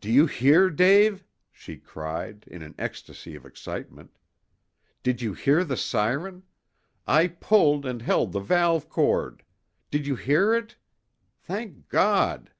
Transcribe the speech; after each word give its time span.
"Do 0.00 0.08
you 0.08 0.26
hear, 0.28 0.70
Dave?" 0.70 1.24
she 1.50 1.78
cried, 1.78 2.44
in 2.46 2.62
an 2.62 2.76
ecstasy 2.78 3.34
of 3.34 3.44
excitement. 3.44 4.16
"Did 5.02 5.20
you 5.20 5.34
hear 5.34 5.64
the 5.64 5.76
siren! 5.76 6.44
I 7.08 7.26
pulled 7.26 7.84
and 7.84 8.00
held 8.00 8.30
the 8.30 8.38
valve 8.38 8.88
cord! 8.88 9.42
Did 9.90 10.06
you 10.06 10.14
hear 10.14 10.54
it! 10.54 10.76
Thank 11.42 11.88
God!" 11.88 12.52